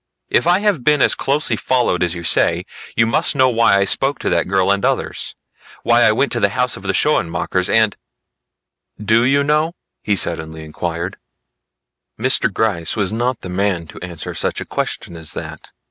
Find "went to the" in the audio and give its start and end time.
6.11-6.49